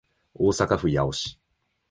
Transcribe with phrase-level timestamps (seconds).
[0.33, 1.37] 大阪府八尾市